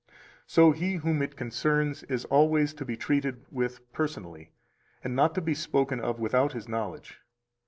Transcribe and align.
So 0.47 0.71
he 0.71 0.93
whom 0.95 1.21
it 1.21 1.35
concerns 1.35 2.01
is 2.05 2.25
always 2.25 2.73
to 2.73 2.85
be 2.85 2.97
treated 2.97 3.45
with 3.51 3.81
personally, 3.93 4.49
and 5.03 5.15
not 5.15 5.35
to 5.35 5.41
be 5.41 5.53
spoken 5.53 5.99
of 5.99 6.19
without 6.19 6.53
his 6.53 6.67
knowledge. 6.67 7.19